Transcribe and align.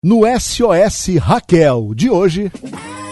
No 0.00 0.20
SOS 0.24 1.16
Raquel 1.16 1.92
de 1.92 2.08
hoje, 2.08 2.52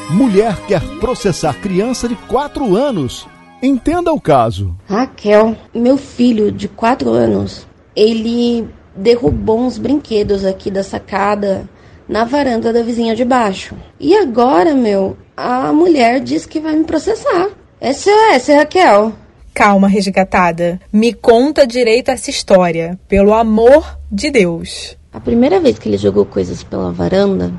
mulher 0.08 0.56
quer 0.69 0.80
processar 1.00 1.60
criança 1.60 2.08
de 2.08 2.14
4 2.14 2.76
anos. 2.76 3.26
Entenda 3.60 4.12
o 4.12 4.20
caso. 4.20 4.78
Raquel, 4.88 5.57
meu 5.75 5.96
filho 5.96 6.52
de 6.52 6.68
4 6.68 7.10
anos, 7.10 7.67
ele 7.96 8.68
derrubou 8.95 9.59
uns 9.59 9.79
brinquedos 9.79 10.45
aqui 10.45 10.70
da 10.70 10.84
sacada 10.84 11.68
na 12.09 12.22
varanda 12.22 12.72
da 12.72 12.84
vizinha 12.84 13.16
de 13.16 13.25
baixo. 13.25 13.75
E 13.98 14.14
agora, 14.14 14.73
meu, 14.73 15.16
a 15.37 15.73
mulher 15.73 16.21
diz 16.21 16.46
que 16.46 16.61
vai 16.61 16.77
me 16.77 16.84
processar. 16.84 17.48
SOS, 17.82 18.46
Raquel. 18.55 19.12
Calma, 19.53 19.89
resgatada. 19.89 20.80
Me 20.93 21.12
conta 21.12 21.66
direito 21.66 22.12
essa 22.12 22.30
história, 22.30 22.96
pelo 23.09 23.34
amor 23.34 23.98
de 24.09 24.30
Deus. 24.30 24.96
A 25.16 25.20
primeira 25.20 25.58
vez 25.58 25.78
que 25.78 25.88
ele 25.88 25.96
jogou 25.96 26.26
coisas 26.26 26.62
pela 26.62 26.92
varanda, 26.92 27.50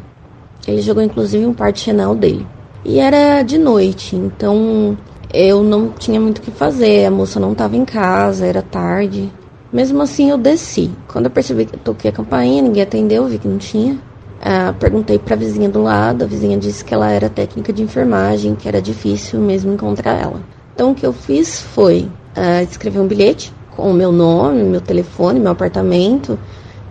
ele 0.67 0.79
jogou 0.79 1.01
inclusive 1.01 1.43
um 1.43 1.55
Chenal 1.73 2.13
dele. 2.13 2.45
E 2.85 2.99
era 2.99 3.41
de 3.41 3.57
noite, 3.57 4.15
então 4.15 4.95
eu 5.33 5.63
não 5.63 5.89
tinha 5.89 6.21
muito 6.21 6.37
o 6.37 6.41
que 6.41 6.51
fazer, 6.51 7.05
a 7.05 7.09
moça 7.09 7.39
não 7.39 7.53
estava 7.53 7.75
em 7.75 7.83
casa, 7.83 8.45
era 8.45 8.61
tarde. 8.61 9.33
Mesmo 9.73 10.03
assim 10.03 10.29
eu 10.29 10.37
desci. 10.37 10.91
Quando 11.07 11.25
eu 11.25 11.31
percebi 11.31 11.65
que 11.65 11.73
eu 11.73 11.79
toquei 11.79 12.11
a 12.11 12.13
campainha, 12.13 12.61
ninguém 12.61 12.83
atendeu, 12.83 13.25
vi 13.25 13.39
que 13.39 13.47
não 13.47 13.57
tinha. 13.57 13.97
Ah, 14.39 14.75
perguntei 14.79 15.17
para 15.17 15.33
a 15.33 15.37
vizinha 15.37 15.67
do 15.67 15.81
lado, 15.81 16.25
a 16.25 16.27
vizinha 16.27 16.59
disse 16.59 16.85
que 16.85 16.93
ela 16.93 17.09
era 17.09 17.27
técnica 17.27 17.73
de 17.73 17.81
enfermagem, 17.81 18.53
que 18.53 18.67
era 18.67 18.79
difícil 18.79 19.39
mesmo 19.39 19.73
encontrar 19.73 20.21
ela. 20.21 20.43
Então 20.75 20.91
o 20.91 20.95
que 20.95 21.07
eu 21.07 21.11
fiz 21.11 21.59
foi 21.59 22.07
ah, 22.35 22.61
escrever 22.61 22.99
um 22.99 23.07
bilhete 23.07 23.51
com 23.75 23.89
o 23.89 23.95
meu 23.95 24.11
nome, 24.11 24.61
meu 24.61 24.79
telefone, 24.79 25.39
meu 25.39 25.53
apartamento 25.53 26.37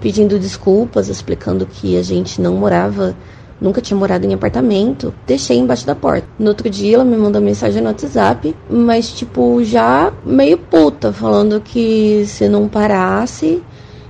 pedindo 0.06 0.38
desculpas, 0.38 1.09
explicando 1.09 1.66
que 1.66 1.98
a 1.98 2.02
gente 2.02 2.41
não 2.41 2.55
morava, 2.55 3.12
nunca 3.60 3.80
tinha 3.80 3.98
morado 3.98 4.24
em 4.24 4.32
apartamento. 4.32 5.12
Deixei 5.27 5.59
embaixo 5.59 5.84
da 5.84 5.96
porta. 5.96 6.29
No 6.38 6.51
outro 6.51 6.71
dia 6.71 6.95
ela 6.95 7.04
me 7.04 7.16
mandou 7.16 7.43
mensagem 7.43 7.82
no 7.82 7.88
WhatsApp, 7.88 8.54
mas 8.71 9.10
tipo 9.10 9.65
já 9.65 10.13
meio 10.24 10.59
puta, 10.59 11.13
falando 11.13 11.60
que 11.60 12.24
se 12.29 12.48
não 12.48 12.68
parasse, 12.68 13.60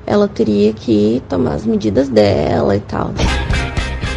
ela 0.06 0.28
teria 0.28 0.74
que 0.74 1.22
tomar 1.30 1.54
as 1.54 1.64
medidas 1.64 2.10
dela 2.10 2.76
e 2.76 2.80
tal. 2.80 3.12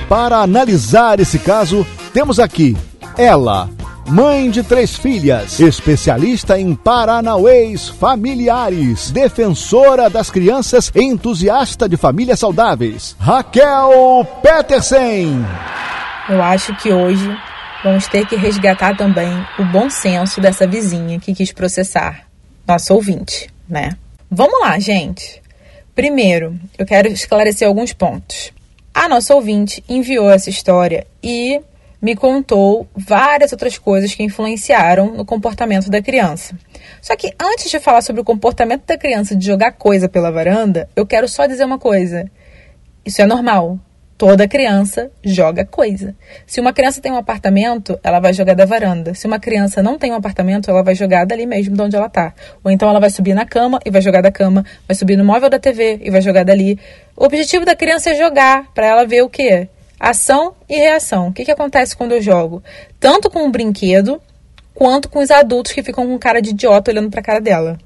Para 0.09 0.39
analisar 0.39 1.21
esse 1.21 1.39
caso, 1.39 1.87
temos 2.11 2.41
aqui 2.41 2.75
ela, 3.17 3.69
Mãe 4.09 4.49
de 4.49 4.63
três 4.63 4.95
filhas, 4.95 5.59
especialista 5.59 6.59
em 6.59 6.73
paranauês 6.73 7.89
familiares, 7.89 9.11
defensora 9.11 10.09
das 10.09 10.31
crianças, 10.31 10.91
entusiasta 10.95 11.87
de 11.87 11.95
famílias 11.95 12.39
saudáveis, 12.39 13.15
Raquel 13.19 14.27
Petersen. 14.41 15.45
Eu 16.27 16.41
acho 16.41 16.75
que 16.77 16.91
hoje 16.91 17.37
vamos 17.83 18.07
ter 18.07 18.25
que 18.25 18.35
resgatar 18.35 18.97
também 18.97 19.29
o 19.59 19.65
bom 19.65 19.91
senso 19.91 20.41
dessa 20.41 20.65
vizinha 20.65 21.19
que 21.19 21.35
quis 21.35 21.51
processar 21.51 22.25
nosso 22.67 22.95
ouvinte, 22.95 23.47
né? 23.69 23.95
Vamos 24.29 24.59
lá, 24.59 24.79
gente. 24.79 25.39
Primeiro, 25.93 26.59
eu 26.79 26.85
quero 26.85 27.07
esclarecer 27.09 27.67
alguns 27.67 27.93
pontos. 27.93 28.51
A 28.91 29.07
nossa 29.07 29.35
ouvinte 29.35 29.83
enviou 29.87 30.31
essa 30.31 30.49
história 30.49 31.05
e 31.21 31.61
me 32.01 32.15
contou 32.15 32.87
várias 32.95 33.51
outras 33.51 33.77
coisas 33.77 34.13
que 34.13 34.23
influenciaram 34.23 35.13
no 35.13 35.25
comportamento 35.25 35.89
da 35.89 36.01
criança. 36.01 36.55
Só 37.01 37.15
que 37.15 37.33
antes 37.39 37.69
de 37.69 37.79
falar 37.79 38.01
sobre 38.01 38.21
o 38.21 38.25
comportamento 38.25 38.85
da 38.85 38.97
criança 38.97 39.35
de 39.35 39.45
jogar 39.45 39.73
coisa 39.73 40.07
pela 40.07 40.31
varanda, 40.31 40.89
eu 40.95 41.05
quero 41.05 41.27
só 41.27 41.45
dizer 41.45 41.65
uma 41.65 41.77
coisa. 41.77 42.29
Isso 43.05 43.21
é 43.21 43.25
normal. 43.25 43.77
Toda 44.17 44.49
criança 44.49 45.09
joga 45.23 45.63
coisa. 45.63 46.13
Se 46.45 46.59
uma 46.59 46.73
criança 46.73 46.99
tem 46.99 47.09
um 47.09 47.17
apartamento, 47.17 47.97
ela 48.03 48.19
vai 48.19 48.33
jogar 48.33 48.53
da 48.53 48.65
varanda. 48.65 49.13
Se 49.13 49.25
uma 49.25 49.39
criança 49.39 49.81
não 49.81 49.97
tem 49.97 50.11
um 50.11 50.15
apartamento, 50.15 50.69
ela 50.69 50.83
vai 50.83 50.93
jogar 50.93 51.25
dali 51.25 51.45
mesmo 51.45 51.73
de 51.73 51.81
onde 51.81 51.95
ela 51.95 52.07
está. 52.07 52.33
Ou 52.61 52.69
então 52.69 52.89
ela 52.89 52.99
vai 52.99 53.09
subir 53.09 53.33
na 53.33 53.45
cama 53.45 53.79
e 53.85 53.89
vai 53.89 54.01
jogar 54.01 54.21
da 54.21 54.29
cama, 54.29 54.65
vai 54.85 54.95
subir 54.95 55.15
no 55.15 55.23
móvel 55.23 55.49
da 55.49 55.57
TV 55.57 55.99
e 56.01 56.09
vai 56.09 56.21
jogar 56.21 56.43
dali. 56.43 56.77
O 57.15 57.23
objetivo 57.23 57.63
da 57.63 57.77
criança 57.77 58.09
é 58.09 58.15
jogar, 58.15 58.65
para 58.73 58.87
ela 58.87 59.05
ver 59.05 59.21
o 59.21 59.29
quê? 59.29 59.69
Ação 59.99 60.55
e 60.67 60.77
reação. 60.77 61.27
O 61.27 61.33
que, 61.33 61.43
que 61.43 61.51
acontece 61.51 61.95
quando 61.95 62.13
eu 62.13 62.21
jogo? 62.21 62.63
Tanto 62.99 63.29
com 63.29 63.45
o 63.45 63.51
brinquedo, 63.51 64.21
quanto 64.73 65.09
com 65.09 65.19
os 65.19 65.29
adultos 65.29 65.73
que 65.73 65.83
ficam 65.83 66.07
com 66.07 66.17
cara 66.17 66.41
de 66.41 66.51
idiota 66.51 66.91
olhando 66.91 67.09
para 67.09 67.19
a 67.19 67.23
cara 67.23 67.41
dela. 67.41 67.77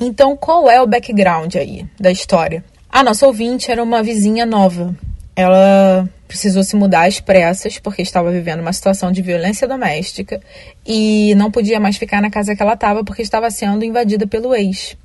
Então, 0.00 0.36
qual 0.36 0.68
é 0.68 0.80
o 0.80 0.86
background 0.86 1.54
aí 1.54 1.86
da 1.98 2.10
história? 2.10 2.64
A 2.90 3.04
nossa 3.04 3.26
ouvinte 3.26 3.70
era 3.70 3.82
uma 3.82 4.02
vizinha 4.02 4.44
nova. 4.44 4.96
Ela 5.36 6.08
precisou 6.26 6.62
se 6.62 6.74
mudar 6.74 7.06
às 7.06 7.20
pressas 7.20 7.78
porque 7.78 8.02
estava 8.02 8.30
vivendo 8.30 8.60
uma 8.60 8.72
situação 8.72 9.12
de 9.12 9.22
violência 9.22 9.68
doméstica 9.68 10.40
e 10.86 11.34
não 11.36 11.50
podia 11.50 11.78
mais 11.78 11.96
ficar 11.96 12.20
na 12.20 12.30
casa 12.30 12.54
que 12.56 12.62
ela 12.62 12.74
estava 12.74 13.04
porque 13.04 13.22
estava 13.22 13.50
sendo 13.50 13.84
invadida 13.84 14.26
pelo 14.26 14.54
ex. 14.54 14.96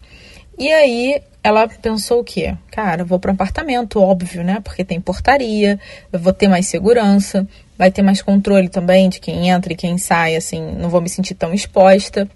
E 0.57 0.71
aí 0.71 1.21
ela 1.43 1.67
pensou 1.67 2.21
o 2.21 2.23
quê? 2.23 2.55
Cara, 2.71 3.03
vou 3.03 3.19
para 3.19 3.29
um 3.29 3.35
apartamento, 3.35 4.01
óbvio, 4.01 4.43
né? 4.43 4.59
Porque 4.63 4.83
tem 4.83 4.99
portaria, 4.99 5.79
eu 6.11 6.19
vou 6.19 6.33
ter 6.33 6.47
mais 6.47 6.65
segurança, 6.65 7.47
vai 7.77 7.91
ter 7.91 8.01
mais 8.01 8.21
controle 8.21 8.69
também 8.69 9.09
de 9.09 9.19
quem 9.19 9.49
entra 9.49 9.73
e 9.73 9.75
quem 9.75 9.97
sai, 9.97 10.35
assim, 10.35 10.61
não 10.77 10.89
vou 10.89 11.01
me 11.01 11.09
sentir 11.09 11.35
tão 11.35 11.53
exposta. 11.53 12.27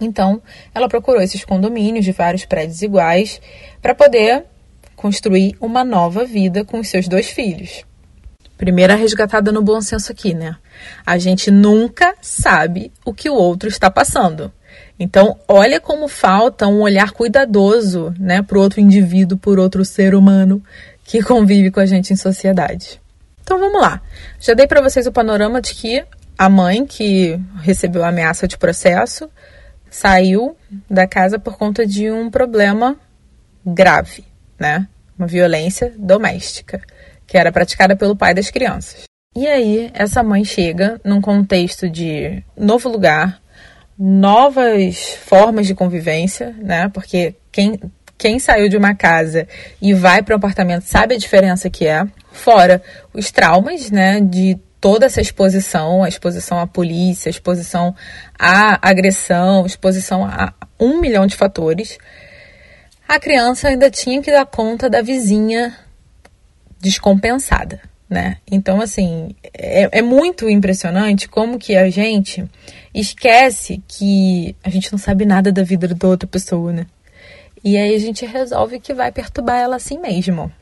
Então, 0.00 0.40
ela 0.74 0.88
procurou 0.88 1.20
esses 1.20 1.44
condomínios 1.44 2.04
de 2.04 2.12
vários 2.12 2.44
prédios 2.44 2.82
iguais 2.82 3.40
para 3.80 3.94
poder 3.94 4.44
construir 4.94 5.56
uma 5.60 5.82
nova 5.82 6.24
vida 6.24 6.64
com 6.64 6.78
os 6.78 6.88
seus 6.88 7.08
dois 7.08 7.28
filhos. 7.28 7.84
Primeira 8.56 8.94
resgatada 8.94 9.50
no 9.50 9.62
bom 9.62 9.80
senso 9.80 10.12
aqui, 10.12 10.34
né? 10.34 10.56
A 11.04 11.18
gente 11.18 11.50
nunca 11.50 12.14
sabe 12.20 12.92
o 13.04 13.12
que 13.12 13.28
o 13.28 13.34
outro 13.34 13.68
está 13.68 13.90
passando. 13.90 14.52
Então, 14.98 15.38
olha 15.46 15.78
como 15.78 16.08
falta 16.08 16.66
um 16.66 16.80
olhar 16.80 17.12
cuidadoso, 17.12 18.14
né, 18.18 18.40
para 18.42 18.58
outro 18.58 18.80
indivíduo, 18.80 19.36
por 19.36 19.58
outro 19.58 19.84
ser 19.84 20.14
humano 20.14 20.62
que 21.04 21.22
convive 21.22 21.70
com 21.70 21.80
a 21.80 21.86
gente 21.86 22.12
em 22.12 22.16
sociedade. 22.16 23.00
Então, 23.42 23.58
vamos 23.58 23.80
lá. 23.80 24.00
Já 24.40 24.54
dei 24.54 24.66
para 24.66 24.80
vocês 24.80 25.06
o 25.06 25.12
panorama 25.12 25.60
de 25.60 25.74
que 25.74 26.04
a 26.36 26.48
mãe 26.48 26.84
que 26.84 27.38
recebeu 27.62 28.04
a 28.04 28.08
ameaça 28.08 28.48
de 28.48 28.58
processo 28.58 29.30
saiu 29.90 30.56
da 30.90 31.06
casa 31.06 31.38
por 31.38 31.56
conta 31.56 31.86
de 31.86 32.10
um 32.10 32.30
problema 32.30 32.96
grave, 33.64 34.24
né? 34.58 34.88
Uma 35.18 35.26
violência 35.26 35.94
doméstica, 35.96 36.80
que 37.26 37.38
era 37.38 37.52
praticada 37.52 37.96
pelo 37.96 38.16
pai 38.16 38.34
das 38.34 38.50
crianças. 38.50 39.04
E 39.34 39.46
aí, 39.46 39.90
essa 39.94 40.22
mãe 40.22 40.44
chega 40.44 41.00
num 41.04 41.20
contexto 41.20 41.88
de 41.88 42.42
novo 42.56 42.88
lugar, 42.88 43.40
novas 43.98 45.10
formas 45.24 45.66
de 45.66 45.74
convivência, 45.74 46.54
né? 46.58 46.88
Porque 46.88 47.34
quem, 47.50 47.80
quem 48.18 48.38
saiu 48.38 48.68
de 48.68 48.76
uma 48.76 48.94
casa 48.94 49.48
e 49.80 49.94
vai 49.94 50.22
para 50.22 50.34
um 50.34 50.38
apartamento 50.38 50.82
sabe 50.82 51.14
a 51.14 51.18
diferença 51.18 51.70
que 51.70 51.86
é. 51.86 52.06
Fora 52.30 52.82
os 53.14 53.30
traumas, 53.30 53.90
né? 53.90 54.20
De 54.20 54.58
toda 54.80 55.06
essa 55.06 55.20
exposição, 55.20 56.04
a 56.04 56.08
exposição 56.08 56.60
à 56.60 56.66
polícia, 56.66 57.28
a 57.28 57.30
exposição 57.30 57.94
à 58.38 58.78
agressão, 58.86 59.64
exposição 59.64 60.24
a 60.24 60.52
um 60.78 61.00
milhão 61.00 61.26
de 61.26 61.34
fatores. 61.34 61.98
A 63.08 63.18
criança 63.18 63.68
ainda 63.68 63.90
tinha 63.90 64.20
que 64.20 64.30
dar 64.30 64.46
conta 64.46 64.90
da 64.90 65.00
vizinha 65.00 65.74
descompensada, 66.80 67.80
né? 68.08 68.36
Então, 68.50 68.80
assim, 68.80 69.34
é, 69.52 69.98
é, 69.98 70.02
muito 70.02 70.48
impressionante 70.48 71.28
como 71.28 71.58
que 71.58 71.76
a 71.76 71.90
gente 71.90 72.44
esquece 72.94 73.82
que 73.86 74.54
a 74.62 74.70
gente 74.70 74.92
não 74.92 74.98
sabe 74.98 75.24
nada 75.26 75.50
da 75.50 75.62
vida 75.62 75.88
da 75.88 76.08
outra 76.08 76.26
pessoa, 76.26 76.72
né? 76.72 76.86
E 77.64 77.76
aí 77.76 77.94
a 77.94 77.98
gente 77.98 78.24
resolve 78.24 78.78
que 78.78 78.94
vai 78.94 79.10
perturbar 79.10 79.58
ela 79.58 79.76
assim 79.76 79.98
mesmo. 79.98 80.52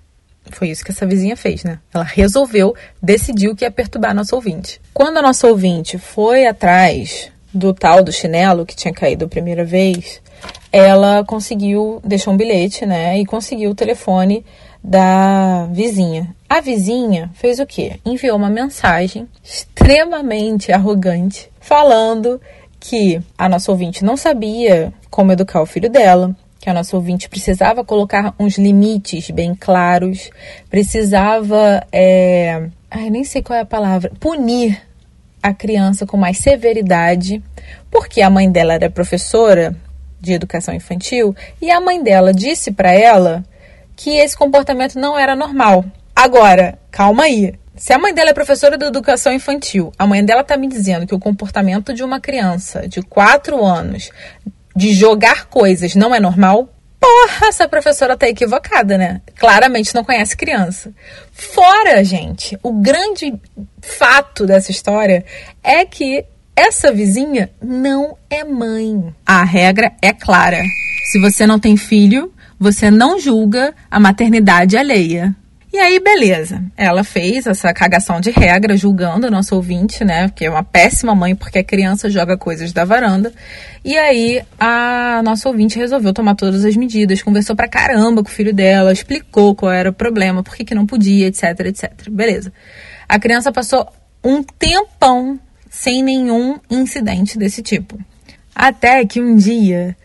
Foi 0.51 0.71
isso 0.71 0.85
que 0.85 0.91
essa 0.91 1.07
vizinha 1.07 1.37
fez, 1.37 1.65
né? 1.65 1.79
Ela 1.93 2.05
resolveu, 2.05 2.75
decidiu 3.03 3.55
que 3.55 3.65
ia 3.65 3.71
perturbar 3.71 4.13
a 4.13 4.15
nossa 4.15 4.35
ouvinte. 4.35 4.81
Quando 4.93 5.19
a 5.19 5.23
nossa 5.23 5.47
ouvinte 5.47 5.99
foi 5.99 6.47
atrás 6.47 7.31
do 7.53 7.73
tal 7.73 8.03
do 8.03 8.13
chinelo 8.13 8.67
que 8.67 8.75
tinha 8.75 8.93
caído 8.93 9.27
a 9.27 9.29
primeira 9.29 9.65
vez, 9.65 10.21
ela 10.75 11.23
conseguiu, 11.23 12.01
deixou 12.03 12.35
um 12.35 12.37
bilhete, 12.37 12.85
né? 12.85 13.17
E 13.21 13.25
conseguiu 13.25 13.71
o 13.71 13.75
telefone 13.77 14.45
da 14.83 15.69
vizinha. 15.71 16.35
A 16.49 16.61
vizinha 16.61 17.31
fez 17.35 17.61
o 17.61 17.67
quê? 17.67 18.01
Enviou 18.05 18.37
uma 18.37 18.51
mensagem 18.51 19.29
extremamente 19.41 20.73
arrogante 20.73 21.49
falando 21.61 22.41
que 22.81 23.23
a 23.39 23.49
nossa 23.49 23.71
ouvinte 23.71 24.05
não 24.05 24.17
sabia 24.17 24.93
como 25.09 25.31
educar 25.31 25.63
o 25.63 25.67
filho 25.67 25.89
dela, 25.89 26.35
que 26.59 26.69
a 26.69 26.75
nossa 26.75 26.97
ouvinte 26.97 27.29
precisava 27.29 27.85
colocar 27.85 28.35
uns 28.37 28.59
limites 28.59 29.31
bem 29.31 29.55
claros, 29.55 30.29
precisava, 30.69 31.87
é... 31.93 32.69
ai, 32.91 33.11
nem 33.11 33.23
sei 33.23 33.43
qual 33.43 33.57
é 33.57 33.63
a 33.63 33.67
palavra, 33.67 34.11
punir 34.19 34.83
a 35.41 35.55
criança 35.55 36.05
com 36.05 36.17
mais 36.17 36.39
severidade, 36.39 37.41
porque 37.93 38.21
a 38.21 38.29
mãe 38.29 38.51
dela 38.51 38.75
era 38.75 38.91
professora 38.91 39.77
de 40.25 40.33
educação 40.33 40.75
infantil 40.75 41.35
e 41.61 41.71
a 41.71 41.81
mãe 41.81 42.03
dela 42.03 42.33
disse 42.33 42.73
para 42.73 42.93
ela 42.93 43.45
que 43.95 44.17
esse 44.17 44.37
comportamento 44.37 44.99
não 44.99 45.17
era 45.19 45.37
normal, 45.37 45.85
Agora, 46.15 46.79
calma 46.93 47.25
aí. 47.25 47.55
Se 47.77 47.93
a 47.93 47.99
mãe 47.99 48.15
dela 48.15 48.31
é 48.31 48.35
professora 48.35 48.79
de 48.79 48.85
educação 48.85 49.33
infantil, 49.33 49.93
a 49.99 50.07
mãe 50.07 50.25
dela 50.25 50.45
tá 50.45 50.57
me 50.57 50.69
dizendo 50.69 51.07
que 51.07 51.15
o 51.15 51.19
comportamento 51.19 51.93
de 51.93 52.05
uma 52.05 52.21
criança 52.21 52.87
de 52.87 53.03
4 53.03 53.65
anos 53.65 54.11
de 54.77 54.93
jogar 54.93 55.47
coisas 55.47 55.97
não 55.97 56.15
é 56.15 56.21
normal, 56.21 56.69
porra, 57.01 57.49
essa 57.49 57.69
professora 57.69 58.17
tá 58.17 58.29
equivocada, 58.29 58.97
né? 58.97 59.21
Claramente 59.37 59.93
não 59.93 60.05
conhece 60.05 60.37
criança. 60.37 60.93
Fora, 61.33 62.03
gente, 62.05 62.57
o 62.63 62.73
grande 62.73 63.35
fato 63.83 64.47
dessa 64.47 64.71
história 64.71 65.25
é 65.63 65.85
que 65.85 66.25
essa 66.57 66.93
vizinha 66.93 67.51
não 67.63 68.17
é 68.31 68.45
mãe. 68.45 69.13
A 69.27 69.45
regra 69.45 69.93
é 70.01 70.13
clara. 70.13 70.63
Se 71.11 71.21
você 71.21 71.47
não 71.47 71.59
tem 71.59 71.77
filho, 71.77 72.33
você 72.59 72.91
não 72.91 73.19
julga 73.19 73.75
a 73.91 73.99
maternidade 73.99 74.77
alheia. 74.77 75.35
E 75.73 75.79
aí, 75.79 75.99
beleza. 75.99 76.63
Ela 76.77 77.03
fez 77.03 77.49
essa 77.49 77.75
cagação 77.75 78.21
de 78.21 78.31
regra, 78.31 78.77
julgando 78.77 79.27
o 79.27 79.31
nosso 79.31 79.57
ouvinte, 79.57 80.05
né? 80.05 80.31
Que 80.33 80.45
é 80.45 80.51
uma 80.51 80.63
péssima 80.63 81.17
mãe 81.17 81.35
porque 81.35 81.59
a 81.59 81.65
criança 81.65 82.09
joga 82.09 82.39
coisas 82.39 82.73
da 82.73 82.85
varanda. 82.85 83.33
E 83.85 83.99
aí, 83.99 84.41
a 84.59 85.21
nossa 85.25 85.49
ouvinte 85.49 85.77
resolveu 85.77 86.13
tomar 86.13 86.37
todas 86.37 86.65
as 86.65 86.77
medidas, 86.77 87.21
conversou 87.23 87.57
pra 87.57 87.67
caramba 87.67 88.23
com 88.23 88.29
o 88.29 88.33
filho 88.33 88.55
dela, 88.55 88.93
explicou 88.93 89.53
qual 89.57 89.73
era 89.73 89.91
o 89.91 89.93
problema, 89.93 90.45
por 90.45 90.55
que, 90.55 90.65
que 90.65 90.77
não 90.77 90.87
podia, 90.87 91.27
etc, 91.27 91.43
etc. 91.67 92.09
Beleza. 92.09 92.53
A 93.09 93.19
criança 93.19 93.51
passou 93.51 93.85
um 94.23 94.45
tempão 94.45 95.41
sem 95.75 96.05
nenhum 96.05 96.57
incidente 96.71 97.37
desse 97.37 97.61
tipo. 97.61 97.99
Até 98.55 99.05
que 99.05 99.21
um 99.21 99.35
dia, 99.35 99.97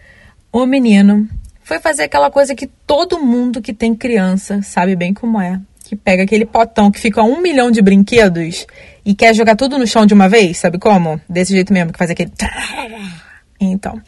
o 0.52 0.66
menino 0.66 1.30
foi 1.64 1.80
fazer 1.80 2.04
aquela 2.04 2.32
coisa 2.32 2.56
que 2.56 2.66
todo 2.66 3.24
mundo 3.24 3.62
que 3.62 3.72
tem 3.72 3.94
criança 3.94 4.64
sabe 4.64 4.96
bem 4.96 5.14
como 5.14 5.40
é. 5.40 5.62
Que 5.86 5.96
pega 5.96 6.24
aquele 6.24 6.46
potão 6.46 6.92
que 6.92 7.00
fica 7.00 7.22
um 7.22 7.40
milhão 7.40 7.70
de 7.70 7.82
brinquedos 7.84 8.66
e 9.06 9.14
quer 9.14 9.34
jogar 9.36 9.56
tudo 9.56 9.78
no 9.78 9.86
chão 9.86 10.08
de 10.08 10.14
uma 10.14 10.28
vez, 10.28 10.58
sabe 10.58 10.80
como? 10.80 11.22
Desse 11.30 11.54
jeito 11.54 11.72
mesmo, 11.72 11.94
que 11.94 12.00
faz 12.00 12.10
aquele. 12.10 12.32
Então, 13.60 14.02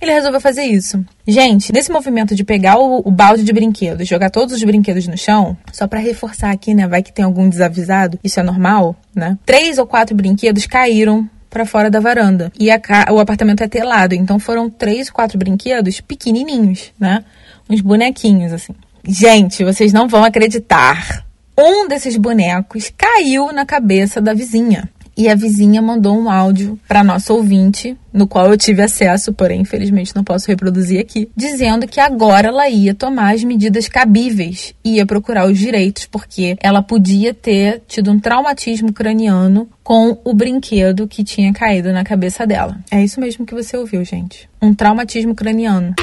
ele 0.00 0.12
resolveu 0.12 0.40
fazer 0.40 0.62
isso. 0.62 1.04
Gente, 1.26 1.72
nesse 1.72 1.90
movimento 1.90 2.34
de 2.36 2.44
pegar 2.44 2.78
o, 2.78 3.02
o 3.04 3.10
balde 3.10 3.42
de 3.42 3.52
brinquedos, 3.52 4.06
jogar 4.06 4.30
todos 4.30 4.54
os 4.54 4.62
brinquedos 4.62 5.08
no 5.08 5.18
chão, 5.18 5.56
só 5.72 5.88
para 5.88 5.98
reforçar 5.98 6.52
aqui, 6.52 6.72
né? 6.72 6.86
Vai 6.86 7.02
que 7.02 7.12
tem 7.12 7.24
algum 7.24 7.48
desavisado, 7.48 8.18
isso 8.22 8.38
é 8.38 8.42
normal, 8.42 8.94
né? 9.14 9.36
Três 9.44 9.78
ou 9.78 9.86
quatro 9.86 10.14
brinquedos 10.14 10.66
caíram 10.66 11.28
para 11.50 11.66
fora 11.66 11.90
da 11.90 12.00
varanda. 12.00 12.52
E 12.58 12.68
o 13.10 13.18
apartamento 13.18 13.62
é 13.62 13.68
telado, 13.68 14.14
então 14.14 14.38
foram 14.38 14.70
três, 14.70 15.10
quatro 15.10 15.36
brinquedos 15.36 16.00
pequenininhos, 16.00 16.92
né? 16.98 17.24
Uns 17.68 17.80
bonequinhos, 17.80 18.52
assim. 18.52 18.74
Gente, 19.06 19.64
vocês 19.64 19.92
não 19.92 20.06
vão 20.06 20.22
acreditar. 20.22 21.26
Um 21.58 21.88
desses 21.88 22.16
bonecos 22.16 22.90
caiu 22.96 23.52
na 23.52 23.66
cabeça 23.66 24.20
da 24.20 24.32
vizinha 24.32 24.88
e 25.16 25.28
a 25.28 25.34
vizinha 25.34 25.82
mandou 25.82 26.18
um 26.18 26.30
áudio 26.30 26.78
para 26.88 27.04
nosso 27.04 27.34
ouvinte, 27.34 27.96
no 28.12 28.26
qual 28.26 28.50
eu 28.50 28.56
tive 28.56 28.82
acesso, 28.82 29.32
porém 29.32 29.60
infelizmente 29.62 30.14
não 30.14 30.24
posso 30.24 30.48
reproduzir 30.48 31.00
aqui, 31.00 31.28
dizendo 31.36 31.86
que 31.86 32.00
agora 32.00 32.48
ela 32.48 32.68
ia 32.68 32.94
tomar 32.94 33.34
as 33.34 33.44
medidas 33.44 33.88
cabíveis, 33.88 34.74
ia 34.84 35.06
procurar 35.06 35.46
os 35.46 35.58
direitos, 35.58 36.06
porque 36.06 36.56
ela 36.60 36.82
podia 36.82 37.32
ter 37.34 37.82
tido 37.86 38.10
um 38.10 38.18
traumatismo 38.18 38.92
craniano 38.92 39.68
com 39.82 40.18
o 40.24 40.34
brinquedo 40.34 41.08
que 41.08 41.24
tinha 41.24 41.52
caído 41.52 41.92
na 41.92 42.04
cabeça 42.04 42.46
dela. 42.46 42.78
É 42.90 43.02
isso 43.02 43.20
mesmo 43.20 43.46
que 43.46 43.54
você 43.54 43.76
ouviu, 43.76 44.04
gente. 44.04 44.48
Um 44.60 44.74
traumatismo 44.74 45.34
craniano 45.34 45.94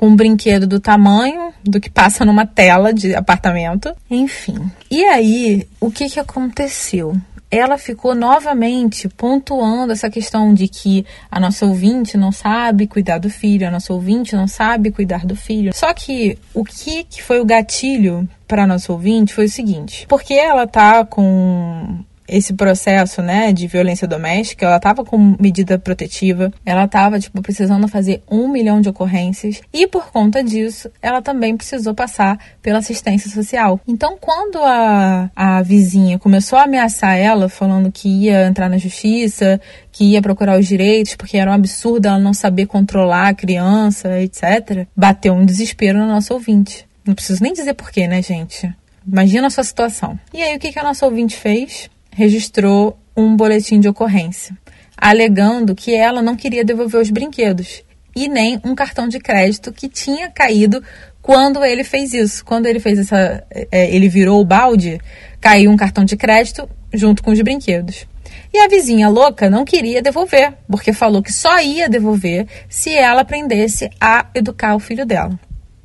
um 0.00 0.16
brinquedo 0.16 0.66
do 0.66 0.80
tamanho 0.80 1.52
do 1.62 1.80
que 1.80 1.90
passa 1.90 2.24
numa 2.24 2.46
tela 2.46 2.92
de 2.92 3.14
apartamento. 3.14 3.94
Enfim. 4.10 4.70
E 4.90 5.04
aí, 5.04 5.68
o 5.78 5.90
que, 5.90 6.08
que 6.08 6.18
aconteceu? 6.18 7.14
Ela 7.50 7.76
ficou 7.76 8.14
novamente 8.14 9.08
pontuando 9.08 9.92
essa 9.92 10.08
questão 10.08 10.54
de 10.54 10.68
que 10.68 11.04
a 11.30 11.40
nossa 11.40 11.66
ouvinte 11.66 12.16
não 12.16 12.30
sabe 12.30 12.86
cuidar 12.86 13.18
do 13.18 13.28
filho, 13.28 13.66
a 13.66 13.70
nossa 13.70 13.92
ouvinte 13.92 14.36
não 14.36 14.46
sabe 14.46 14.90
cuidar 14.90 15.26
do 15.26 15.34
filho. 15.34 15.72
Só 15.74 15.92
que 15.92 16.38
o 16.54 16.64
que, 16.64 17.04
que 17.04 17.22
foi 17.22 17.40
o 17.40 17.44
gatilho 17.44 18.28
para 18.46 18.66
nossa 18.66 18.92
ouvinte 18.92 19.34
foi 19.34 19.46
o 19.46 19.50
seguinte: 19.50 20.06
porque 20.08 20.34
ela 20.34 20.66
tá 20.66 21.04
com 21.04 22.04
esse 22.30 22.54
processo, 22.54 23.20
né, 23.20 23.52
de 23.52 23.66
violência 23.66 24.06
doméstica, 24.06 24.64
ela 24.64 24.76
estava 24.76 25.04
com 25.04 25.36
medida 25.38 25.78
protetiva, 25.78 26.52
ela 26.64 26.84
estava, 26.84 27.18
tipo, 27.18 27.42
precisando 27.42 27.88
fazer 27.88 28.22
um 28.30 28.48
milhão 28.48 28.80
de 28.80 28.88
ocorrências 28.88 29.60
e 29.72 29.86
por 29.86 30.10
conta 30.10 30.42
disso, 30.42 30.90
ela 31.02 31.20
também 31.20 31.56
precisou 31.56 31.92
passar 31.92 32.38
pela 32.62 32.78
assistência 32.78 33.28
social. 33.28 33.80
Então, 33.86 34.16
quando 34.20 34.58
a, 34.58 35.30
a 35.34 35.62
vizinha 35.62 36.18
começou 36.18 36.58
a 36.58 36.64
ameaçar 36.64 37.16
ela, 37.16 37.48
falando 37.48 37.90
que 37.90 38.08
ia 38.08 38.46
entrar 38.46 38.68
na 38.68 38.78
justiça, 38.78 39.60
que 39.90 40.12
ia 40.12 40.22
procurar 40.22 40.58
os 40.58 40.66
direitos, 40.66 41.16
porque 41.16 41.36
era 41.36 41.50
um 41.50 41.54
absurdo 41.54 42.06
ela 42.06 42.18
não 42.18 42.32
saber 42.32 42.66
controlar 42.66 43.28
a 43.28 43.34
criança, 43.34 44.20
etc., 44.20 44.86
bateu 44.96 45.34
um 45.34 45.44
desespero 45.44 45.98
no 45.98 46.06
nosso 46.06 46.32
ouvinte. 46.32 46.86
Não 47.04 47.14
preciso 47.14 47.42
nem 47.42 47.52
dizer 47.52 47.74
porquê, 47.74 48.06
né, 48.06 48.22
gente? 48.22 48.72
Imagina 49.06 49.48
a 49.48 49.50
sua 49.50 49.64
situação. 49.64 50.18
E 50.32 50.42
aí, 50.42 50.56
o 50.56 50.60
que, 50.60 50.70
que 50.70 50.78
a 50.78 50.84
nossa 50.84 51.04
ouvinte 51.04 51.36
fez? 51.36 51.90
Registrou 52.12 52.98
um 53.16 53.36
boletim 53.36 53.80
de 53.80 53.88
ocorrência, 53.88 54.56
alegando 54.96 55.74
que 55.74 55.94
ela 55.94 56.22
não 56.22 56.36
queria 56.36 56.64
devolver 56.64 57.00
os 57.00 57.10
brinquedos 57.10 57.82
e 58.14 58.28
nem 58.28 58.60
um 58.64 58.74
cartão 58.74 59.08
de 59.08 59.18
crédito 59.18 59.72
que 59.72 59.88
tinha 59.88 60.28
caído 60.28 60.82
quando 61.22 61.64
ele 61.64 61.84
fez 61.84 62.12
isso. 62.12 62.44
Quando 62.44 62.66
ele 62.66 62.80
fez 62.80 62.98
essa. 62.98 63.44
É, 63.50 63.94
ele 63.94 64.08
virou 64.08 64.40
o 64.40 64.44
balde, 64.44 65.00
caiu 65.40 65.70
um 65.70 65.76
cartão 65.76 66.04
de 66.04 66.16
crédito 66.16 66.68
junto 66.92 67.22
com 67.22 67.30
os 67.30 67.40
brinquedos. 67.40 68.06
E 68.52 68.58
a 68.58 68.68
vizinha 68.68 69.08
louca 69.08 69.48
não 69.48 69.64
queria 69.64 70.02
devolver, 70.02 70.54
porque 70.68 70.92
falou 70.92 71.22
que 71.22 71.32
só 71.32 71.60
ia 71.60 71.88
devolver 71.88 72.46
se 72.68 72.92
ela 72.92 73.20
aprendesse 73.20 73.88
a 74.00 74.26
educar 74.34 74.74
o 74.74 74.80
filho 74.80 75.06
dela. 75.06 75.38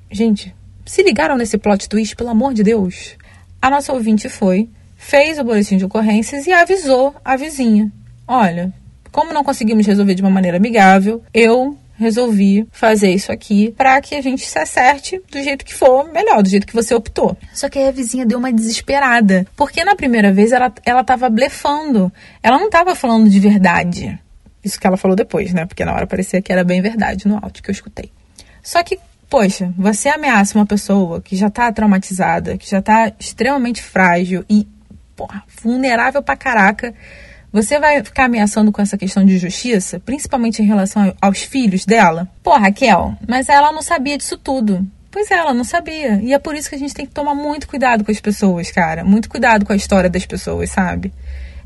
Gente, 0.10 0.56
se 0.86 1.04
ligaram 1.04 1.38
nesse 1.38 1.58
plot 1.58 1.88
twist, 1.88 2.16
pelo 2.16 2.30
amor 2.30 2.54
de 2.54 2.64
Deus? 2.64 3.16
A 3.62 3.70
nossa 3.70 3.94
ouvinte 3.94 4.30
foi, 4.30 4.70
fez 5.06 5.38
o 5.38 5.44
boletim 5.44 5.78
de 5.78 5.86
ocorrências 5.86 6.48
e 6.48 6.52
avisou 6.52 7.16
a 7.24 7.36
vizinha: 7.36 7.92
olha, 8.28 8.74
como 9.12 9.34
não 9.34 9.44
conseguimos 9.44 9.86
resolver 9.86 10.16
de 10.16 10.22
uma 10.22 10.32
maneira 10.32 10.58
amigável, 10.58 11.24
eu 11.34 11.78
resolvi 11.98 12.68
fazer 12.72 13.12
isso 13.12 13.32
aqui 13.32 13.72
para 13.78 14.02
que 14.02 14.16
a 14.16 14.22
gente 14.22 14.46
se 14.46 14.60
acerte 14.60 15.22
do 15.32 15.42
jeito 15.42 15.64
que 15.64 15.74
for 15.74 16.12
melhor, 16.12 16.44
do 16.44 16.50
jeito 16.50 16.68
que 16.68 16.74
você 16.74 16.94
optou. 16.94 17.38
Só 17.54 17.70
que 17.70 17.80
aí 17.80 17.88
a 17.88 17.92
vizinha 17.92 18.26
deu 18.26 18.38
uma 18.38 18.52
desesperada, 18.52 19.48
porque 19.56 19.86
na 19.86 19.96
primeira 19.96 20.34
vez 20.34 20.52
ela, 20.52 20.74
ela 20.84 21.06
blefando, 21.30 22.12
ela 22.44 22.58
não 22.58 22.70
tava 22.70 22.96
falando 22.96 23.30
de 23.30 23.40
verdade. 23.40 24.20
Isso 24.62 24.80
que 24.80 24.88
ela 24.88 24.98
falou 24.98 25.16
depois, 25.16 25.54
né? 25.54 25.66
Porque 25.66 25.86
na 25.86 25.94
hora 25.94 26.08
parecia 26.08 26.42
que 26.42 26.52
era 26.52 26.64
bem 26.64 26.82
verdade 26.82 27.28
no 27.28 27.36
áudio 27.36 27.64
que 27.64 27.70
eu 27.70 27.74
escutei. 27.74 28.12
Só 28.62 28.82
que 28.84 29.00
Poxa, 29.28 29.74
você 29.76 30.08
ameaça 30.08 30.58
uma 30.58 30.68
pessoa 30.68 31.20
que 31.20 31.36
já 31.36 31.50
tá 31.50 31.72
traumatizada, 31.72 32.58
que 32.58 32.70
já 32.70 32.80
tá 32.80 33.12
extremamente 33.20 33.82
frágil 33.82 34.46
e 34.48 34.68
porra, 35.16 35.44
vulnerável 35.62 36.22
pra 36.22 36.36
caraca. 36.36 36.94
Você 37.52 37.80
vai 37.80 38.04
ficar 38.04 38.26
ameaçando 38.26 38.72
com 38.72 38.82
essa 38.82 38.98
questão 38.98 39.24
de 39.24 39.38
justiça, 39.38 40.00
principalmente 40.00 40.62
em 40.62 40.66
relação 40.66 41.16
aos 41.22 41.42
filhos 41.42 41.86
dela? 41.86 42.28
Pô, 42.44 42.52
Raquel, 42.58 43.16
mas 43.28 43.48
ela 43.48 43.72
não 43.72 43.82
sabia 43.82 44.18
disso 44.18 44.38
tudo. 44.38 44.86
Pois 45.10 45.32
é, 45.32 45.36
ela 45.36 45.54
não 45.54 45.64
sabia. 45.64 46.20
E 46.22 46.34
é 46.34 46.38
por 46.38 46.56
isso 46.56 46.68
que 46.68 46.76
a 46.76 46.78
gente 46.78 46.94
tem 46.94 47.06
que 47.06 47.14
tomar 47.14 47.34
muito 47.34 47.70
cuidado 47.70 48.04
com 48.04 48.12
as 48.12 48.20
pessoas, 48.20 48.70
cara. 48.70 49.06
Muito 49.06 49.30
cuidado 49.30 49.66
com 49.66 49.72
a 49.72 49.76
história 49.76 50.10
das 50.10 50.26
pessoas, 50.26 50.70
sabe? 50.70 51.14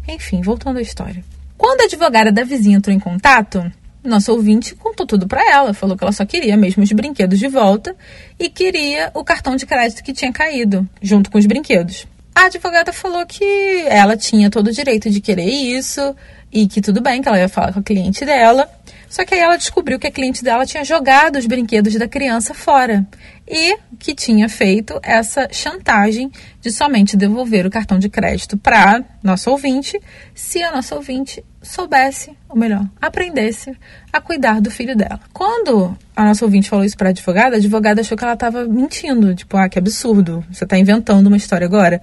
Enfim, 0.08 0.42
voltando 0.42 0.78
à 0.78 0.82
história. 0.82 1.24
Quando 1.58 1.82
a 1.82 1.86
advogada 1.86 2.32
da 2.32 2.44
vizinha 2.44 2.78
entrou 2.78 2.96
em 2.96 3.00
contato, 3.00 3.72
nosso 4.04 4.32
ouvinte 4.32 4.76
contou 4.76 5.08
tudo 5.08 5.28
para 5.28 5.42
ela. 5.52 5.74
Falou 5.74 5.98
que 5.98 6.04
ela 6.04 6.12
só 6.12 6.24
queria 6.24 6.56
mesmo 6.56 6.84
os 6.84 6.92
brinquedos 6.92 7.40
de 7.40 7.48
volta 7.48 7.96
e 8.40 8.50
queria 8.50 9.10
o 9.16 9.24
cartão 9.24 9.56
de 9.56 9.66
crédito 9.66 10.04
que 10.04 10.14
tinha 10.14 10.32
caído, 10.32 10.88
junto 11.02 11.32
com 11.32 11.40
os 11.40 11.48
brinquedos. 11.48 12.08
A 12.40 12.46
advogada 12.46 12.94
falou 12.94 13.26
que 13.26 13.44
ela 13.90 14.16
tinha 14.16 14.50
todo 14.50 14.68
o 14.68 14.72
direito 14.72 15.10
de 15.10 15.20
querer 15.20 15.50
isso 15.50 16.16
e 16.50 16.70
que 16.70 16.80
tudo 16.80 17.02
bem, 17.02 17.22
que 17.22 17.28
ela 17.28 17.38
ia 17.38 17.50
falar 17.50 17.74
com 17.74 17.82
a 17.82 17.84
cliente 17.84 18.24
dela. 18.24 18.66
Só 19.10 19.26
que 19.26 19.36
aí 19.36 19.42
ela 19.42 19.58
descobriu 19.58 20.00
que 20.00 20.08
a 20.08 20.12
cliente 20.12 20.42
dela 20.42 20.66
tinha 20.66 20.86
jogado 20.86 21.38
os 21.38 21.46
brinquedos 21.46 21.94
da 21.96 22.08
criança 22.08 22.54
fora 22.54 23.06
e 23.46 23.78
que 24.00 24.16
tinha 24.16 24.48
feito 24.48 24.98
essa 25.04 25.50
chantagem 25.52 26.32
de 26.62 26.72
somente 26.72 27.18
devolver 27.18 27.66
o 27.66 27.70
cartão 27.70 28.00
de 28.00 28.08
crédito 28.08 28.58
para 28.58 29.04
nosso 29.22 29.52
ouvinte 29.52 30.00
se 30.34 30.64
a 30.64 30.72
nossa 30.72 30.96
ouvinte 30.96 31.44
soubesse, 31.62 32.32
ou 32.48 32.56
melhor, 32.56 32.86
aprendesse 33.02 33.78
a 34.14 34.22
cuidar 34.22 34.62
do 34.62 34.72
filho 34.72 34.96
dela. 34.96 35.20
Quando 35.34 35.94
a 36.20 36.26
nossa 36.26 36.44
ouvinte 36.44 36.70
falou 36.70 36.84
isso 36.84 36.98
para 36.98 37.08
a 37.08 37.12
advogada, 37.12 37.56
a 37.56 37.60
advogada 37.60 38.02
achou 38.02 38.18
que 38.18 38.24
ela 38.26 38.34
estava 38.34 38.66
mentindo, 38.66 39.34
tipo, 39.34 39.56
ah, 39.56 39.70
que 39.70 39.80
absurdo, 39.80 40.44
você 40.52 40.66
está 40.66 40.78
inventando 40.78 41.28
uma 41.28 41.38
história 41.38 41.66
agora. 41.66 42.02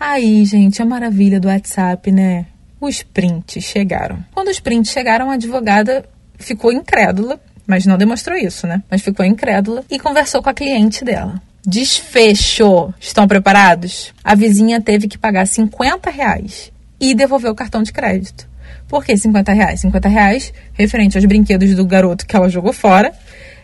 Aí, 0.00 0.42
gente, 0.46 0.80
a 0.80 0.86
maravilha 0.86 1.38
do 1.38 1.48
WhatsApp, 1.48 2.10
né? 2.10 2.46
Os 2.80 3.02
prints 3.02 3.62
chegaram. 3.62 4.24
Quando 4.32 4.48
os 4.48 4.58
prints 4.58 4.90
chegaram, 4.90 5.30
a 5.30 5.34
advogada 5.34 6.02
ficou 6.38 6.72
incrédula, 6.72 7.38
mas 7.66 7.84
não 7.84 7.98
demonstrou 7.98 8.38
isso, 8.38 8.66
né? 8.66 8.82
Mas 8.90 9.02
ficou 9.02 9.22
incrédula 9.26 9.84
e 9.90 9.98
conversou 9.98 10.42
com 10.42 10.48
a 10.48 10.54
cliente 10.54 11.04
dela. 11.04 11.38
Desfecho. 11.66 12.94
Estão 12.98 13.28
preparados? 13.28 14.14
A 14.24 14.34
vizinha 14.34 14.80
teve 14.80 15.06
que 15.08 15.18
pagar 15.18 15.46
50 15.46 16.08
reais 16.08 16.72
e 16.98 17.14
devolver 17.14 17.50
o 17.50 17.54
cartão 17.54 17.82
de 17.82 17.92
crédito. 17.92 18.48
Por 18.88 19.04
que 19.04 19.14
50 19.14 19.52
reais? 19.52 19.80
50 19.80 20.08
reais 20.08 20.54
referente 20.72 21.18
aos 21.18 21.26
brinquedos 21.26 21.74
do 21.74 21.84
garoto 21.84 22.26
que 22.26 22.34
ela 22.34 22.48
jogou 22.48 22.72
fora 22.72 23.12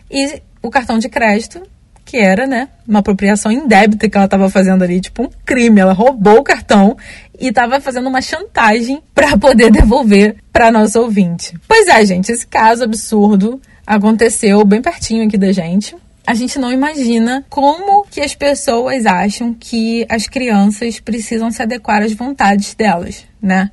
e 0.09 0.41
o 0.61 0.69
cartão 0.69 0.97
de 0.97 1.09
crédito 1.09 1.61
que 2.05 2.17
era, 2.17 2.45
né, 2.45 2.69
uma 2.87 2.99
apropriação 2.99 3.51
indébita 3.51 4.07
que 4.07 4.15
ela 4.15 4.25
estava 4.25 4.49
fazendo 4.49 4.83
ali, 4.83 5.01
tipo 5.01 5.23
um 5.23 5.29
crime. 5.43 5.81
Ela 5.81 5.91
roubou 5.91 6.37
o 6.37 6.43
cartão 6.43 6.95
e 7.37 7.47
estava 7.47 7.81
fazendo 7.81 8.07
uma 8.07 8.21
chantagem 8.21 9.01
para 9.13 9.35
poder 9.35 9.71
devolver 9.71 10.35
para 10.53 10.71
nosso 10.71 11.01
ouvinte. 11.01 11.57
Pois 11.67 11.87
é, 11.87 12.05
gente, 12.05 12.31
esse 12.31 12.45
caso 12.45 12.83
absurdo 12.83 13.59
aconteceu 13.85 14.63
bem 14.63 14.81
pertinho 14.81 15.25
aqui 15.25 15.37
da 15.37 15.51
gente. 15.51 15.95
A 16.27 16.33
gente 16.33 16.57
não 16.57 16.71
imagina 16.71 17.45
como 17.49 18.05
que 18.09 18.21
as 18.21 18.33
pessoas 18.33 19.05
acham 19.05 19.53
que 19.53 20.05
as 20.09 20.27
crianças 20.27 20.99
precisam 20.99 21.51
se 21.51 21.61
adequar 21.61 22.01
às 22.01 22.13
vontades 22.13 22.73
delas, 22.73 23.25
né? 23.41 23.71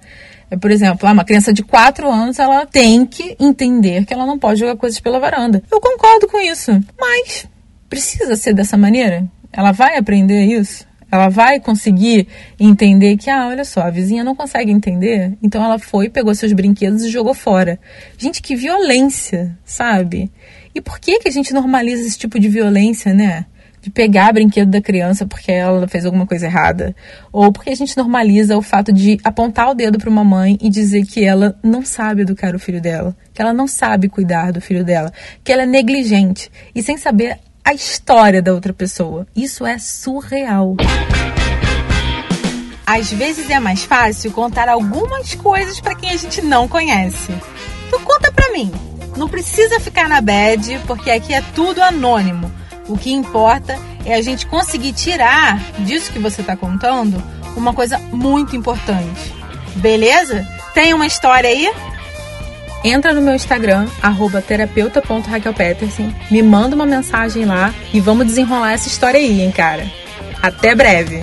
É, 0.52 0.56
por 0.58 0.70
exemplo, 0.70 1.08
ah, 1.08 1.12
uma 1.12 1.24
criança 1.24 1.50
de 1.50 1.62
4 1.62 2.10
anos, 2.10 2.38
ela 2.38 2.66
tem 2.66 3.06
que 3.06 3.34
entender 3.40 4.04
que 4.04 4.12
ela 4.12 4.26
não 4.26 4.38
pode 4.38 4.60
jogar 4.60 4.76
coisas 4.76 5.00
pela 5.00 5.18
varanda. 5.18 5.62
Eu 5.70 5.80
concordo 5.80 6.28
com 6.28 6.38
isso, 6.38 6.78
mas 7.00 7.48
precisa 7.88 8.36
ser 8.36 8.52
dessa 8.52 8.76
maneira? 8.76 9.26
Ela 9.50 9.72
vai 9.72 9.96
aprender 9.96 10.44
isso? 10.44 10.86
Ela 11.10 11.30
vai 11.30 11.58
conseguir 11.58 12.28
entender 12.60 13.16
que, 13.16 13.30
ah, 13.30 13.48
olha 13.48 13.64
só, 13.64 13.80
a 13.80 13.90
vizinha 13.90 14.22
não 14.22 14.34
consegue 14.34 14.70
entender, 14.70 15.38
então 15.42 15.64
ela 15.64 15.78
foi, 15.78 16.10
pegou 16.10 16.34
seus 16.34 16.52
brinquedos 16.52 17.02
e 17.02 17.10
jogou 17.10 17.32
fora. 17.32 17.80
Gente, 18.18 18.42
que 18.42 18.54
violência, 18.54 19.58
sabe? 19.64 20.30
E 20.74 20.82
por 20.82 21.00
que, 21.00 21.18
que 21.20 21.28
a 21.28 21.32
gente 21.32 21.54
normaliza 21.54 22.06
esse 22.06 22.18
tipo 22.18 22.38
de 22.38 22.50
violência, 22.50 23.14
né? 23.14 23.46
De 23.82 23.90
pegar 23.90 24.32
brinquedo 24.32 24.70
da 24.70 24.80
criança 24.80 25.26
porque 25.26 25.50
ela 25.50 25.86
fez 25.88 26.06
alguma 26.06 26.26
coisa 26.26 26.46
errada. 26.46 26.94
Ou 27.32 27.52
porque 27.52 27.70
a 27.70 27.74
gente 27.74 27.96
normaliza 27.96 28.56
o 28.56 28.62
fato 28.62 28.92
de 28.92 29.18
apontar 29.24 29.70
o 29.70 29.74
dedo 29.74 29.98
para 29.98 30.08
uma 30.08 30.24
mãe 30.24 30.56
e 30.62 30.70
dizer 30.70 31.04
que 31.04 31.24
ela 31.24 31.58
não 31.62 31.84
sabe 31.84 32.22
educar 32.22 32.54
o 32.54 32.60
filho 32.60 32.80
dela, 32.80 33.14
que 33.34 33.42
ela 33.42 33.52
não 33.52 33.66
sabe 33.66 34.08
cuidar 34.08 34.52
do 34.52 34.60
filho 34.60 34.84
dela, 34.84 35.12
que 35.42 35.52
ela 35.52 35.64
é 35.64 35.66
negligente. 35.66 36.48
E 36.74 36.82
sem 36.82 36.96
saber 36.96 37.38
a 37.64 37.74
história 37.74 38.40
da 38.40 38.54
outra 38.54 38.72
pessoa. 38.72 39.26
Isso 39.34 39.66
é 39.66 39.78
surreal. 39.78 40.76
Às 42.86 43.12
vezes 43.12 43.48
é 43.48 43.58
mais 43.58 43.84
fácil 43.84 44.32
contar 44.32 44.68
algumas 44.68 45.34
coisas 45.34 45.80
para 45.80 45.94
quem 45.94 46.10
a 46.10 46.16
gente 46.16 46.42
não 46.42 46.68
conhece. 46.68 47.32
Então 47.86 48.00
conta 48.00 48.30
pra 48.32 48.52
mim. 48.52 48.70
Não 49.16 49.28
precisa 49.28 49.78
ficar 49.78 50.08
na 50.08 50.20
bad, 50.20 50.80
porque 50.86 51.10
aqui 51.10 51.34
é 51.34 51.42
tudo 51.54 51.82
anônimo. 51.82 52.50
O 52.88 52.96
que 52.96 53.12
importa 53.12 53.78
é 54.04 54.14
a 54.14 54.22
gente 54.22 54.46
conseguir 54.46 54.92
tirar 54.92 55.58
disso 55.80 56.12
que 56.12 56.18
você 56.18 56.40
está 56.40 56.56
contando 56.56 57.22
uma 57.56 57.72
coisa 57.72 57.98
muito 57.98 58.56
importante. 58.56 59.32
Beleza? 59.76 60.46
Tem 60.74 60.92
uma 60.92 61.06
história 61.06 61.48
aí? 61.48 61.70
entra 62.84 63.14
no 63.14 63.22
meu 63.22 63.34
Instagram, 63.34 63.86
terapeuta.raquelpeterson, 64.46 66.12
me 66.30 66.42
manda 66.42 66.74
uma 66.74 66.86
mensagem 66.86 67.44
lá 67.44 67.72
e 67.92 68.00
vamos 68.00 68.26
desenrolar 68.26 68.72
essa 68.72 68.88
história 68.88 69.20
aí, 69.20 69.40
hein, 69.40 69.52
cara. 69.52 69.86
Até 70.42 70.74
breve! 70.74 71.22